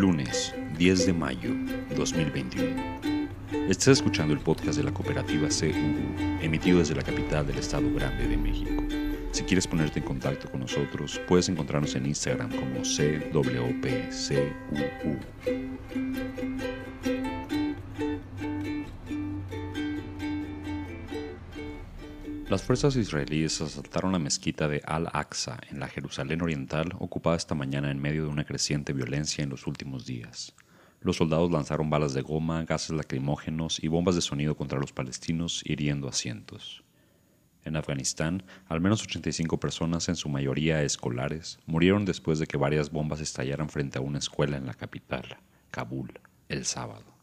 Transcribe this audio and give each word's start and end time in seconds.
Lunes 0.00 0.54
10 0.78 1.06
de 1.06 1.12
mayo 1.12 1.50
2021. 1.94 2.74
Estás 3.68 3.88
escuchando 3.88 4.32
el 4.32 4.40
podcast 4.40 4.78
de 4.78 4.84
la 4.84 4.94
cooperativa 4.94 5.46
CUU, 5.48 6.40
emitido 6.40 6.78
desde 6.78 6.94
la 6.94 7.02
capital 7.02 7.46
del 7.46 7.58
Estado 7.58 7.84
Grande 7.94 8.26
de 8.26 8.38
México. 8.38 8.82
Si 9.30 9.42
quieres 9.42 9.66
ponerte 9.66 9.98
en 9.98 10.06
contacto 10.06 10.50
con 10.50 10.60
nosotros, 10.60 11.20
puedes 11.28 11.50
encontrarnos 11.50 11.94
en 11.96 12.06
Instagram 12.06 12.48
como 12.48 12.80
CWPCUU. 12.80 13.60
Las 22.50 22.64
fuerzas 22.64 22.96
israelíes 22.96 23.60
asaltaron 23.60 24.10
la 24.10 24.18
mezquita 24.18 24.66
de 24.66 24.82
Al-Aqsa 24.84 25.60
en 25.70 25.78
la 25.78 25.86
Jerusalén 25.86 26.42
Oriental, 26.42 26.90
ocupada 26.98 27.36
esta 27.36 27.54
mañana 27.54 27.92
en 27.92 28.02
medio 28.02 28.24
de 28.24 28.28
una 28.28 28.44
creciente 28.44 28.92
violencia 28.92 29.44
en 29.44 29.50
los 29.50 29.68
últimos 29.68 30.04
días. 30.04 30.52
Los 31.00 31.18
soldados 31.18 31.52
lanzaron 31.52 31.90
balas 31.90 32.12
de 32.12 32.22
goma, 32.22 32.64
gases 32.64 32.90
lacrimógenos 32.90 33.80
y 33.80 33.86
bombas 33.86 34.16
de 34.16 34.20
sonido 34.20 34.56
contra 34.56 34.80
los 34.80 34.92
palestinos, 34.92 35.62
hiriendo 35.64 36.08
a 36.08 36.12
cientos. 36.12 36.82
En 37.62 37.76
Afganistán, 37.76 38.42
al 38.66 38.80
menos 38.80 39.04
85 39.04 39.60
personas, 39.60 40.08
en 40.08 40.16
su 40.16 40.28
mayoría 40.28 40.82
escolares, 40.82 41.60
murieron 41.66 42.04
después 42.04 42.40
de 42.40 42.48
que 42.48 42.56
varias 42.56 42.90
bombas 42.90 43.20
estallaran 43.20 43.68
frente 43.68 43.98
a 43.98 44.00
una 44.00 44.18
escuela 44.18 44.56
en 44.56 44.66
la 44.66 44.74
capital, 44.74 45.36
Kabul, 45.70 46.18
el 46.48 46.64
sábado. 46.64 47.19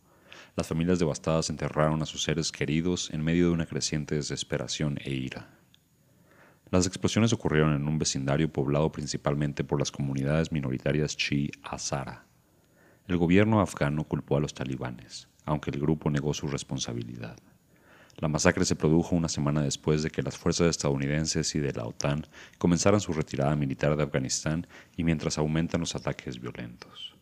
Las 0.55 0.68
familias 0.68 1.00
devastadas 1.00 1.50
enterraron 1.50 2.02
a 2.02 2.05
sus 2.05 2.23
seres 2.23 2.52
queridos 2.52 3.09
en 3.12 3.23
medio 3.23 3.48
de 3.48 3.54
una 3.54 3.66
creciente 3.66 4.16
desesperación 4.16 4.98
e 5.04 5.12
ira. 5.12 5.50
Las 6.70 6.86
explosiones 6.86 7.32
ocurrieron 7.32 7.73
en 7.73 7.88
un 7.88 7.98
vecindario 7.98 8.52
poblado 8.52 8.92
principalmente 8.92 9.64
por 9.64 9.80
las 9.80 9.92
comunidades 9.92 10.52
minoritarias 10.52 11.16
chi 11.16 11.50
Hazara. 11.64 12.26
El 13.08 13.17
gobierno 13.17 13.62
afgano 13.62 14.03
culpó 14.03 14.36
a 14.36 14.42
los 14.42 14.53
talibanes, 14.53 15.30
aunque 15.45 15.72
el 15.72 15.80
grupo 15.80 16.09
negó 16.09 16.34
su 16.34 16.47
responsabilidad. 16.47 17.38
La 18.17 18.28
masacre 18.28 18.66
se 18.66 18.75
produjo 18.75 19.16
una 19.16 19.30
semana 19.30 19.62
después 19.62 20.02
de 20.02 20.09
que 20.09 20.23
las 20.23 20.38
fuerzas 20.38 20.72
estadounidenses 20.72 21.53
y 21.53 21.59
de 21.59 21.72
la 21.72 21.86
OTAN 21.86 22.25
comenzaran 22.58 23.00
su 23.00 23.14
retirada 23.14 23.56
militar 23.56 23.95
de 23.95 24.03
Afganistán 24.03 24.66
y 24.95 25.03
mientras 25.03 25.38
aumentan 25.38 25.81
los 25.81 25.95
ataques 25.95 26.42
violentos. 26.42 27.17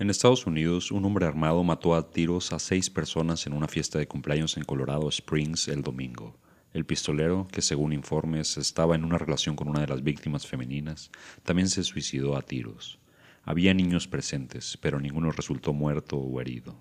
En 0.00 0.08
Estados 0.08 0.46
Unidos, 0.46 0.92
un 0.92 1.04
hombre 1.04 1.26
armado 1.26 1.62
mató 1.62 1.94
a 1.94 2.10
tiros 2.10 2.54
a 2.54 2.58
seis 2.58 2.88
personas 2.88 3.46
en 3.46 3.52
una 3.52 3.68
fiesta 3.68 3.98
de 3.98 4.08
cumpleaños 4.08 4.56
en 4.56 4.64
Colorado 4.64 5.10
Springs 5.10 5.68
el 5.68 5.82
domingo. 5.82 6.38
El 6.72 6.86
pistolero, 6.86 7.46
que 7.52 7.60
según 7.60 7.92
informes 7.92 8.56
estaba 8.56 8.94
en 8.94 9.04
una 9.04 9.18
relación 9.18 9.56
con 9.56 9.68
una 9.68 9.82
de 9.82 9.88
las 9.88 10.02
víctimas 10.02 10.46
femeninas, 10.46 11.10
también 11.42 11.68
se 11.68 11.84
suicidó 11.84 12.34
a 12.34 12.40
tiros. 12.40 12.98
Había 13.42 13.74
niños 13.74 14.08
presentes, 14.08 14.78
pero 14.78 14.98
ninguno 14.98 15.32
resultó 15.32 15.74
muerto 15.74 16.16
o 16.16 16.40
herido. 16.40 16.78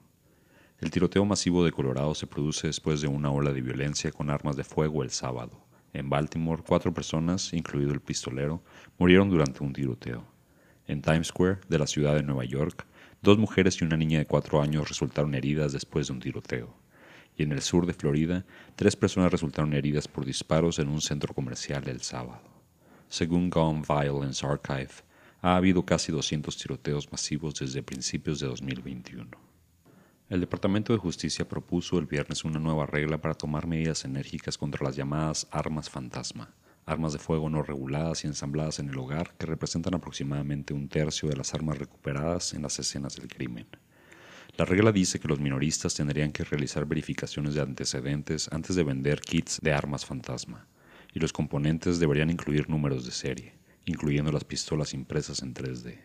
El 0.79 0.89
tiroteo 0.89 1.25
masivo 1.25 1.65
de 1.65 1.73
Colorado 1.73 2.15
se 2.15 2.25
produce 2.25 2.67
después 2.67 3.01
de 3.01 3.09
una 3.09 3.31
ola 3.31 3.51
de 3.51 3.59
violencia 3.59 4.13
con 4.13 4.29
armas 4.29 4.55
de 4.55 4.63
fuego 4.63 5.03
el 5.03 5.09
sábado. 5.09 5.67
En 5.91 6.09
Baltimore, 6.09 6.63
cuatro 6.65 6.93
personas, 6.93 7.51
incluido 7.51 7.91
el 7.91 7.99
pistolero, 7.99 8.63
murieron 8.97 9.29
durante 9.29 9.61
un 9.61 9.73
tiroteo. 9.73 10.23
En 10.87 11.01
Times 11.01 11.27
Square, 11.27 11.59
de 11.67 11.79
la 11.79 11.85
ciudad 11.85 12.15
de 12.15 12.23
Nueva 12.23 12.45
York, 12.45 12.87
Dos 13.21 13.37
mujeres 13.37 13.81
y 13.81 13.83
una 13.83 13.97
niña 13.97 14.19
de 14.19 14.25
cuatro 14.25 14.61
años 14.61 14.87
resultaron 14.87 15.35
heridas 15.35 15.73
después 15.73 16.07
de 16.07 16.13
un 16.13 16.19
tiroteo. 16.19 16.73
Y 17.35 17.43
en 17.43 17.51
el 17.51 17.61
sur 17.61 17.85
de 17.85 17.93
Florida, 17.93 18.45
tres 18.77 18.95
personas 18.95 19.31
resultaron 19.31 19.73
heridas 19.73 20.07
por 20.07 20.25
disparos 20.25 20.79
en 20.79 20.87
un 20.87 21.01
centro 21.01 21.33
comercial 21.33 21.87
el 21.89 22.01
sábado. 22.01 22.41
Según 23.09 23.49
Gun 23.49 23.81
Violence 23.81 24.45
Archive, 24.45 24.91
ha 25.41 25.55
habido 25.55 25.85
casi 25.85 26.11
200 26.11 26.55
tiroteos 26.57 27.11
masivos 27.11 27.55
desde 27.55 27.83
principios 27.83 28.39
de 28.39 28.47
2021. 28.47 29.29
El 30.29 30.39
Departamento 30.39 30.93
de 30.93 30.99
Justicia 30.99 31.47
propuso 31.47 31.97
el 31.97 32.05
viernes 32.05 32.45
una 32.45 32.59
nueva 32.59 32.85
regla 32.85 33.19
para 33.19 33.33
tomar 33.33 33.67
medidas 33.67 34.05
enérgicas 34.05 34.57
contra 34.57 34.85
las 34.85 34.95
llamadas 34.95 35.47
armas 35.51 35.89
fantasma, 35.89 36.53
armas 36.89 37.13
de 37.13 37.19
fuego 37.19 37.49
no 37.49 37.63
reguladas 37.63 38.23
y 38.23 38.27
ensambladas 38.27 38.79
en 38.79 38.89
el 38.89 38.97
hogar 38.97 39.35
que 39.37 39.45
representan 39.45 39.95
aproximadamente 39.95 40.73
un 40.73 40.89
tercio 40.89 41.29
de 41.29 41.37
las 41.37 41.53
armas 41.53 41.77
recuperadas 41.77 42.53
en 42.53 42.63
las 42.63 42.79
escenas 42.79 43.15
del 43.15 43.27
crimen. 43.27 43.67
La 44.57 44.65
regla 44.65 44.91
dice 44.91 45.19
que 45.19 45.27
los 45.27 45.39
minoristas 45.39 45.95
tendrían 45.95 46.31
que 46.31 46.43
realizar 46.43 46.85
verificaciones 46.85 47.53
de 47.53 47.61
antecedentes 47.61 48.49
antes 48.51 48.75
de 48.75 48.83
vender 48.83 49.21
kits 49.21 49.59
de 49.61 49.71
armas 49.71 50.05
fantasma, 50.05 50.67
y 51.13 51.19
los 51.19 51.31
componentes 51.31 51.99
deberían 51.99 52.29
incluir 52.29 52.69
números 52.69 53.05
de 53.05 53.11
serie, 53.11 53.53
incluyendo 53.85 54.31
las 54.31 54.43
pistolas 54.43 54.93
impresas 54.93 55.41
en 55.41 55.53
3D. 55.53 55.99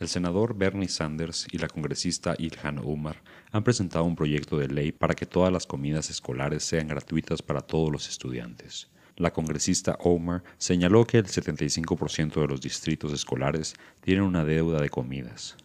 El 0.00 0.08
senador 0.08 0.56
Bernie 0.56 0.88
Sanders 0.88 1.46
y 1.52 1.58
la 1.58 1.68
congresista 1.68 2.34
Ilhan 2.38 2.78
Omar 2.78 3.22
han 3.52 3.62
presentado 3.62 4.04
un 4.04 4.16
proyecto 4.16 4.56
de 4.56 4.68
ley 4.68 4.92
para 4.92 5.14
que 5.14 5.26
todas 5.26 5.52
las 5.52 5.66
comidas 5.66 6.08
escolares 6.08 6.64
sean 6.64 6.88
gratuitas 6.88 7.42
para 7.42 7.60
todos 7.60 7.92
los 7.92 8.08
estudiantes, 8.08 8.90
la 9.20 9.32
congresista 9.32 9.98
Omar 10.00 10.42
señaló 10.56 11.06
que 11.06 11.18
el 11.18 11.26
75% 11.26 12.40
de 12.40 12.48
los 12.48 12.60
distritos 12.60 13.12
escolares 13.12 13.74
tienen 14.00 14.24
una 14.24 14.44
deuda 14.44 14.80
de 14.80 14.88
comidas, 14.88 15.56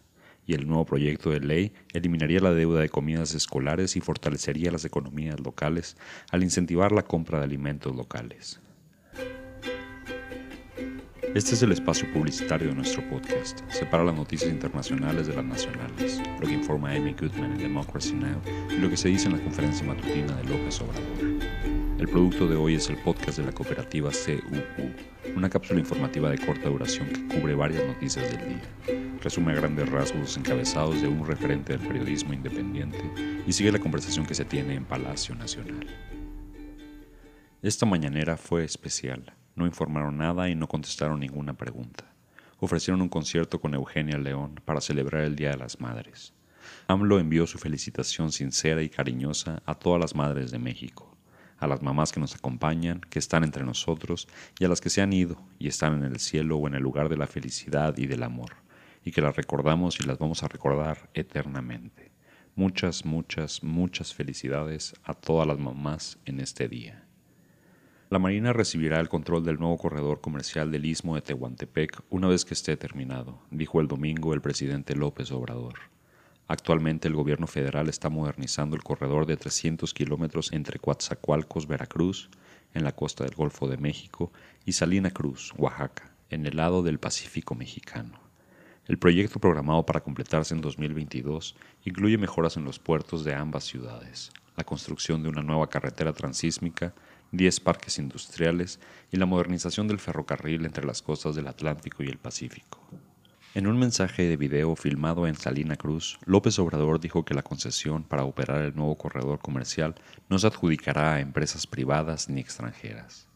y 0.44 0.52
el 0.52 0.66
nuevo 0.66 0.84
proyecto 0.84 1.30
de 1.30 1.40
ley 1.40 1.72
eliminaría 1.94 2.40
la 2.40 2.52
deuda 2.52 2.80
de 2.80 2.90
comidas 2.90 3.34
escolares 3.34 3.96
y 3.96 4.00
fortalecería 4.00 4.70
las 4.70 4.84
economías 4.84 5.40
locales 5.40 5.96
al 6.30 6.42
incentivar 6.42 6.92
la 6.92 7.02
compra 7.02 7.38
de 7.38 7.44
alimentos 7.44 7.96
locales. 7.96 8.60
Este 11.34 11.54
es 11.54 11.62
el 11.62 11.72
espacio 11.72 12.10
publicitario 12.12 12.68
de 12.68 12.74
nuestro 12.74 13.06
podcast. 13.10 13.60
Separa 13.70 14.04
las 14.04 14.14
noticias 14.14 14.50
internacionales 14.50 15.26
de 15.26 15.34
las 15.34 15.44
nacionales, 15.44 16.20
lo 16.40 16.46
que 16.46 16.54
informa 16.54 16.92
Amy 16.92 17.14
Goodman 17.14 17.52
en 17.52 17.58
Democracy 17.58 18.14
Now! 18.14 18.40
y 18.70 18.78
lo 18.78 18.88
que 18.88 18.96
se 18.96 19.08
dice 19.08 19.26
en 19.26 19.36
la 19.36 19.42
conferencia 19.42 19.86
matutina 19.86 20.34
de 20.36 20.44
López 20.44 20.80
Obrador. 20.80 21.35
El 21.98 22.08
producto 22.08 22.46
de 22.46 22.56
hoy 22.56 22.74
es 22.74 22.90
el 22.90 22.98
podcast 22.98 23.38
de 23.38 23.44
la 23.46 23.52
cooperativa 23.52 24.10
CUU, 24.10 25.34
una 25.34 25.48
cápsula 25.48 25.80
informativa 25.80 26.28
de 26.28 26.36
corta 26.36 26.68
duración 26.68 27.08
que 27.08 27.26
cubre 27.26 27.54
varias 27.54 27.86
noticias 27.86 28.30
del 28.30 28.48
día. 28.48 29.18
Resume 29.22 29.52
a 29.52 29.54
grandes 29.54 29.88
rasgos 29.88 30.36
encabezados 30.36 31.00
de 31.00 31.08
un 31.08 31.26
referente 31.26 31.74
del 31.74 31.88
periodismo 31.88 32.34
independiente 32.34 33.02
y 33.46 33.50
sigue 33.50 33.72
la 33.72 33.78
conversación 33.78 34.26
que 34.26 34.34
se 34.34 34.44
tiene 34.44 34.74
en 34.74 34.84
Palacio 34.84 35.34
Nacional. 35.36 35.86
Esta 37.62 37.86
mañanera 37.86 38.36
fue 38.36 38.62
especial. 38.62 39.34
No 39.54 39.64
informaron 39.64 40.18
nada 40.18 40.50
y 40.50 40.54
no 40.54 40.68
contestaron 40.68 41.20
ninguna 41.20 41.54
pregunta. 41.54 42.12
Ofrecieron 42.58 43.00
un 43.00 43.08
concierto 43.08 43.58
con 43.58 43.72
Eugenia 43.72 44.18
León 44.18 44.60
para 44.66 44.82
celebrar 44.82 45.22
el 45.22 45.34
Día 45.34 45.52
de 45.52 45.56
las 45.56 45.80
Madres. 45.80 46.34
AMLO 46.88 47.18
envió 47.18 47.46
su 47.46 47.56
felicitación 47.56 48.32
sincera 48.32 48.82
y 48.82 48.90
cariñosa 48.90 49.62
a 49.64 49.74
todas 49.74 49.98
las 49.98 50.14
madres 50.14 50.50
de 50.50 50.58
México 50.58 51.15
a 51.58 51.66
las 51.66 51.82
mamás 51.82 52.12
que 52.12 52.20
nos 52.20 52.34
acompañan, 52.34 53.00
que 53.00 53.18
están 53.18 53.44
entre 53.44 53.64
nosotros, 53.64 54.28
y 54.58 54.64
a 54.64 54.68
las 54.68 54.80
que 54.80 54.90
se 54.90 55.02
han 55.02 55.12
ido 55.12 55.40
y 55.58 55.68
están 55.68 55.94
en 55.94 56.04
el 56.04 56.18
cielo 56.18 56.56
o 56.56 56.66
en 56.66 56.74
el 56.74 56.82
lugar 56.82 57.08
de 57.08 57.16
la 57.16 57.26
felicidad 57.26 57.96
y 57.96 58.06
del 58.06 58.22
amor, 58.22 58.52
y 59.04 59.12
que 59.12 59.22
las 59.22 59.36
recordamos 59.36 60.00
y 60.00 60.04
las 60.04 60.18
vamos 60.18 60.42
a 60.42 60.48
recordar 60.48 61.10
eternamente. 61.14 62.12
Muchas, 62.54 63.04
muchas, 63.04 63.62
muchas 63.62 64.14
felicidades 64.14 64.94
a 65.04 65.14
todas 65.14 65.46
las 65.46 65.58
mamás 65.58 66.18
en 66.24 66.40
este 66.40 66.68
día. 66.68 67.06
La 68.08 68.20
Marina 68.20 68.52
recibirá 68.52 69.00
el 69.00 69.08
control 69.08 69.44
del 69.44 69.58
nuevo 69.58 69.76
corredor 69.78 70.20
comercial 70.20 70.70
del 70.70 70.86
Istmo 70.86 71.16
de 71.16 71.22
Tehuantepec 71.22 72.02
una 72.08 72.28
vez 72.28 72.44
que 72.44 72.54
esté 72.54 72.76
terminado, 72.76 73.40
dijo 73.50 73.80
el 73.80 73.88
domingo 73.88 74.32
el 74.32 74.40
presidente 74.40 74.94
López 74.94 75.32
Obrador. 75.32 75.95
Actualmente 76.48 77.08
el 77.08 77.14
gobierno 77.14 77.46
federal 77.48 77.88
está 77.88 78.08
modernizando 78.08 78.76
el 78.76 78.84
corredor 78.84 79.26
de 79.26 79.36
300 79.36 79.92
kilómetros 79.92 80.52
entre 80.52 80.78
Coatzacoalcos, 80.78 81.66
Veracruz, 81.66 82.30
en 82.72 82.84
la 82.84 82.92
costa 82.92 83.24
del 83.24 83.34
Golfo 83.34 83.68
de 83.68 83.78
México, 83.78 84.32
y 84.64 84.72
Salina 84.72 85.10
Cruz, 85.10 85.52
Oaxaca, 85.56 86.14
en 86.30 86.46
el 86.46 86.56
lado 86.56 86.82
del 86.82 87.00
Pacífico 87.00 87.54
mexicano. 87.54 88.20
El 88.86 88.98
proyecto 88.98 89.40
programado 89.40 89.84
para 89.84 90.00
completarse 90.00 90.54
en 90.54 90.60
2022 90.60 91.56
incluye 91.84 92.18
mejoras 92.18 92.56
en 92.56 92.64
los 92.64 92.78
puertos 92.78 93.24
de 93.24 93.34
ambas 93.34 93.64
ciudades, 93.64 94.30
la 94.56 94.62
construcción 94.62 95.24
de 95.24 95.28
una 95.28 95.42
nueva 95.42 95.68
carretera 95.68 96.12
transísmica, 96.12 96.94
10 97.32 97.58
parques 97.60 97.98
industriales 97.98 98.78
y 99.10 99.16
la 99.16 99.26
modernización 99.26 99.88
del 99.88 99.98
ferrocarril 99.98 100.64
entre 100.64 100.86
las 100.86 101.02
costas 101.02 101.34
del 101.34 101.48
Atlántico 101.48 102.04
y 102.04 102.08
el 102.08 102.18
Pacífico. 102.18 102.80
En 103.54 103.66
un 103.66 103.78
mensaje 103.78 104.24
de 104.24 104.36
video 104.36 104.76
filmado 104.76 105.26
en 105.26 105.34
Salina 105.34 105.76
Cruz, 105.76 106.18
López 106.26 106.58
Obrador 106.58 107.00
dijo 107.00 107.24
que 107.24 107.32
la 107.32 107.42
concesión 107.42 108.02
para 108.02 108.24
operar 108.24 108.60
el 108.62 108.76
nuevo 108.76 108.96
corredor 108.96 109.38
comercial 109.38 109.94
no 110.28 110.38
se 110.38 110.46
adjudicará 110.46 111.14
a 111.14 111.20
empresas 111.20 111.66
privadas 111.66 112.28
ni 112.28 112.40
extranjeras. 112.40 113.28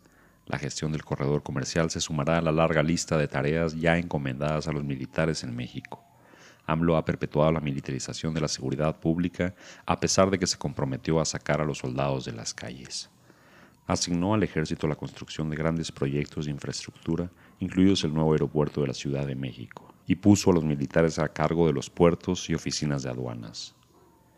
La 0.45 0.59
gestión 0.59 0.93
del 0.93 1.05
corredor 1.05 1.43
comercial 1.43 1.91
se 1.91 2.01
sumará 2.01 2.37
a 2.37 2.43
la 2.43 2.53
larga 2.53 2.83
lista 2.83 3.17
de 3.17 3.29
tareas 3.29 3.81
ya 3.81 3.97
encomendadas 3.97 4.69
a 4.69 4.73
los 4.73 4.85
militares 4.85 5.43
en 5.43 5.57
México. 5.57 6.05
AMLO 6.67 6.97
ha 6.97 7.05
perpetuado 7.05 7.53
la 7.53 7.61
militarización 7.61 8.35
de 8.35 8.43
la 8.43 8.49
seguridad 8.49 9.01
pública 9.01 9.55
a 9.87 10.01
pesar 10.01 10.29
de 10.31 10.39
que 10.39 10.47
se 10.47 10.59
comprometió 10.59 11.19
a 11.21 11.25
sacar 11.25 11.63
a 11.63 11.65
los 11.65 11.79
soldados 11.79 12.27
de 12.27 12.33
las 12.33 12.53
calles. 12.53 13.09
Asignó 13.87 14.35
al 14.35 14.43
ejército 14.43 14.87
la 14.87 14.97
construcción 14.97 15.49
de 15.49 15.57
grandes 15.57 15.91
proyectos 15.91 16.45
de 16.45 16.51
infraestructura, 16.51 17.31
incluidos 17.59 18.05
el 18.05 18.13
nuevo 18.13 18.33
aeropuerto 18.33 18.83
de 18.83 18.89
la 18.89 18.95
Ciudad 18.95 19.27
de 19.27 19.35
México 19.35 19.90
y 20.11 20.17
puso 20.17 20.51
a 20.51 20.55
los 20.55 20.65
militares 20.65 21.21
a 21.21 21.29
cargo 21.29 21.69
de 21.69 21.73
los 21.73 21.89
puertos 21.89 22.51
y 22.51 22.55
oficinas 22.55 23.05
de 23.05 23.11
aduanas. 23.11 23.77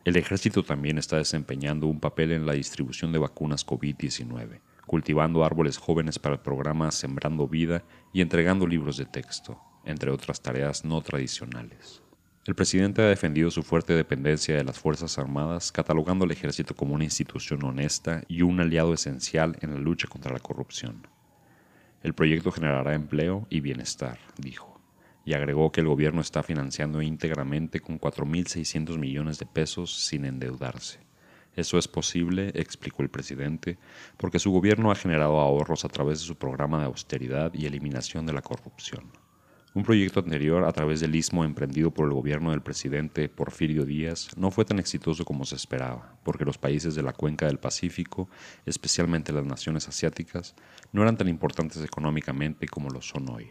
El 0.04 0.16
ejército 0.16 0.62
también 0.62 0.98
está 0.98 1.16
desempeñando 1.16 1.86
un 1.86 1.98
papel 1.98 2.32
en 2.32 2.44
la 2.44 2.52
distribución 2.52 3.10
de 3.10 3.18
vacunas 3.18 3.66
COVID-19, 3.66 4.60
cultivando 4.86 5.46
árboles 5.46 5.78
jóvenes 5.78 6.18
para 6.18 6.34
el 6.34 6.42
programa 6.42 6.90
Sembrando 6.90 7.48
Vida 7.48 7.84
y 8.12 8.20
entregando 8.20 8.66
libros 8.66 8.98
de 8.98 9.06
texto, 9.06 9.58
entre 9.86 10.10
otras 10.10 10.42
tareas 10.42 10.84
no 10.84 11.00
tradicionales. 11.00 12.02
El 12.44 12.54
presidente 12.54 13.00
ha 13.00 13.06
defendido 13.06 13.50
su 13.50 13.62
fuerte 13.62 13.94
dependencia 13.94 14.54
de 14.54 14.64
las 14.64 14.78
Fuerzas 14.78 15.18
Armadas, 15.18 15.72
catalogando 15.72 16.26
al 16.26 16.32
ejército 16.32 16.76
como 16.76 16.96
una 16.96 17.04
institución 17.04 17.64
honesta 17.64 18.24
y 18.28 18.42
un 18.42 18.60
aliado 18.60 18.92
esencial 18.92 19.56
en 19.62 19.72
la 19.72 19.80
lucha 19.80 20.06
contra 20.06 20.34
la 20.34 20.40
corrupción. 20.40 21.06
El 22.02 22.12
proyecto 22.12 22.52
generará 22.52 22.92
empleo 22.92 23.46
y 23.48 23.60
bienestar, 23.60 24.18
dijo, 24.36 24.71
y 25.24 25.34
agregó 25.34 25.72
que 25.72 25.80
el 25.80 25.88
gobierno 25.88 26.20
está 26.20 26.42
financiando 26.42 27.02
íntegramente 27.02 27.80
con 27.80 28.00
4.600 28.00 28.98
millones 28.98 29.38
de 29.38 29.46
pesos 29.46 30.04
sin 30.04 30.24
endeudarse. 30.24 31.00
Eso 31.54 31.76
es 31.76 31.86
posible, 31.86 32.50
explicó 32.54 33.02
el 33.02 33.10
presidente, 33.10 33.78
porque 34.16 34.38
su 34.38 34.50
gobierno 34.50 34.90
ha 34.90 34.94
generado 34.94 35.38
ahorros 35.38 35.84
a 35.84 35.88
través 35.88 36.20
de 36.20 36.26
su 36.26 36.36
programa 36.36 36.78
de 36.78 36.86
austeridad 36.86 37.52
y 37.52 37.66
eliminación 37.66 38.24
de 38.24 38.32
la 38.32 38.40
corrupción. 38.40 39.10
Un 39.74 39.84
proyecto 39.84 40.20
anterior 40.20 40.64
a 40.64 40.72
través 40.72 41.00
del 41.00 41.14
istmo 41.14 41.44
emprendido 41.44 41.90
por 41.90 42.06
el 42.06 42.12
gobierno 42.12 42.50
del 42.50 42.60
presidente 42.60 43.30
Porfirio 43.30 43.86
Díaz 43.86 44.28
no 44.36 44.50
fue 44.50 44.66
tan 44.66 44.78
exitoso 44.78 45.24
como 45.24 45.46
se 45.46 45.56
esperaba, 45.56 46.18
porque 46.24 46.44
los 46.44 46.58
países 46.58 46.94
de 46.94 47.02
la 47.02 47.14
cuenca 47.14 47.46
del 47.46 47.58
Pacífico, 47.58 48.28
especialmente 48.66 49.32
las 49.32 49.46
naciones 49.46 49.88
asiáticas, 49.88 50.54
no 50.92 51.00
eran 51.00 51.16
tan 51.16 51.28
importantes 51.28 51.82
económicamente 51.82 52.66
como 52.68 52.90
lo 52.90 53.00
son 53.00 53.30
hoy. 53.30 53.50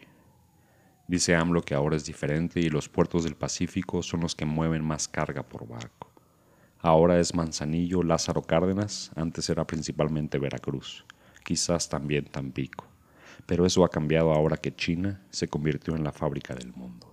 Dice 1.07 1.35
AMLO 1.35 1.61
que 1.61 1.73
ahora 1.73 1.95
es 1.95 2.05
diferente 2.05 2.59
y 2.59 2.69
los 2.69 2.89
puertos 2.89 3.23
del 3.23 3.35
Pacífico 3.35 4.01
son 4.03 4.21
los 4.21 4.35
que 4.35 4.45
mueven 4.45 4.83
más 4.83 5.07
carga 5.07 5.43
por 5.43 5.67
barco. 5.67 6.11
Ahora 6.79 7.19
es 7.19 7.35
Manzanillo, 7.35 8.01
Lázaro 8.01 8.41
Cárdenas, 8.41 9.11
antes 9.15 9.49
era 9.49 9.67
principalmente 9.67 10.39
Veracruz, 10.39 11.05
quizás 11.43 11.89
también 11.89 12.25
Tampico 12.25 12.91
pero 13.45 13.65
eso 13.65 13.83
ha 13.83 13.89
cambiado 13.89 14.31
ahora 14.31 14.57
que 14.57 14.75
China 14.75 15.21
se 15.29 15.47
convirtió 15.47 15.95
en 15.95 16.03
la 16.03 16.11
fábrica 16.11 16.53
del 16.53 16.73
mundo. 16.73 17.10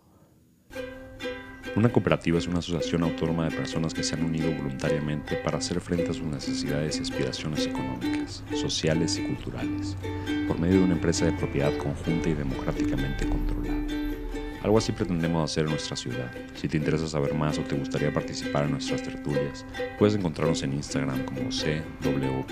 Una 1.76 1.90
cooperativa 1.90 2.38
es 2.38 2.46
una 2.46 2.58
asociación 2.58 3.02
autónoma 3.02 3.48
de 3.48 3.56
personas 3.56 3.94
que 3.94 4.02
se 4.02 4.14
han 4.14 4.24
unido 4.24 4.50
voluntariamente 4.52 5.36
para 5.36 5.58
hacer 5.58 5.80
frente 5.80 6.10
a 6.10 6.14
sus 6.14 6.24
necesidades 6.24 6.98
y 6.98 7.02
aspiraciones 7.02 7.66
económicas, 7.66 8.42
sociales 8.54 9.18
y 9.18 9.22
culturales, 9.22 9.96
por 10.48 10.58
medio 10.58 10.78
de 10.78 10.84
una 10.84 10.94
empresa 10.94 11.26
de 11.26 11.32
propiedad 11.32 11.76
conjunta 11.76 12.28
y 12.28 12.34
democráticamente 12.34 13.28
controlada. 13.28 13.68
Algo 14.62 14.78
así 14.78 14.92
pretendemos 14.92 15.50
hacer 15.50 15.64
en 15.64 15.70
nuestra 15.70 15.96
ciudad. 15.96 16.30
Si 16.54 16.68
te 16.68 16.76
interesa 16.78 17.06
saber 17.06 17.32
más 17.34 17.58
o 17.58 17.62
te 17.62 17.76
gustaría 17.76 18.12
participar 18.12 18.64
en 18.64 18.72
nuestras 18.72 19.02
tertulias, 19.02 19.64
puedes 19.98 20.16
encontrarnos 20.16 20.62
en 20.62 20.72
Instagram 20.72 21.24
como 21.24 21.48
CWPCUU. 21.50 22.48